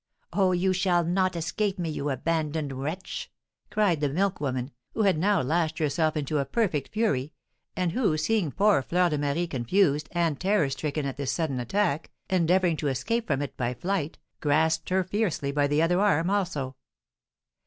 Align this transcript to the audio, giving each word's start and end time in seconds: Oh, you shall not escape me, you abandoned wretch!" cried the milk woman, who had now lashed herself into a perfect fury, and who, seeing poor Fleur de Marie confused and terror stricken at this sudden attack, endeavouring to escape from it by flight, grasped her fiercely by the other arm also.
Oh, 0.33 0.51
you 0.51 0.73
shall 0.73 1.03
not 1.03 1.35
escape 1.35 1.77
me, 1.77 1.87
you 1.87 2.09
abandoned 2.09 2.73
wretch!" 2.73 3.31
cried 3.69 4.01
the 4.01 4.09
milk 4.09 4.41
woman, 4.41 4.71
who 4.95 5.03
had 5.03 5.15
now 5.15 5.43
lashed 5.43 5.77
herself 5.77 6.17
into 6.17 6.39
a 6.39 6.45
perfect 6.45 6.89
fury, 6.91 7.33
and 7.75 7.91
who, 7.91 8.17
seeing 8.17 8.51
poor 8.51 8.81
Fleur 8.81 9.09
de 9.11 9.19
Marie 9.19 9.45
confused 9.45 10.09
and 10.11 10.39
terror 10.39 10.71
stricken 10.71 11.05
at 11.05 11.17
this 11.17 11.31
sudden 11.31 11.59
attack, 11.59 12.09
endeavouring 12.31 12.77
to 12.77 12.87
escape 12.87 13.27
from 13.27 13.43
it 13.43 13.55
by 13.57 13.75
flight, 13.75 14.17
grasped 14.39 14.89
her 14.89 15.03
fiercely 15.03 15.51
by 15.51 15.67
the 15.67 15.83
other 15.83 15.99
arm 15.99 16.31
also. 16.31 16.75